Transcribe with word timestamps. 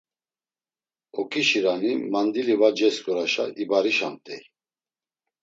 Oǩişirani, 1.19 1.93
mandili 2.11 2.55
va 2.61 2.69
cesǩuraşa 2.77 3.45
ibarişamt̆ey. 3.63 4.43